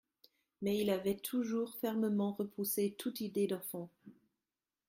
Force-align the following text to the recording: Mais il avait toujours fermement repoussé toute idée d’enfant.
Mais 0.63 0.79
il 0.79 0.89
avait 0.89 1.17
toujours 1.17 1.75
fermement 1.75 2.31
repoussé 2.33 2.95
toute 2.97 3.21
idée 3.21 3.45
d’enfant. 3.45 3.87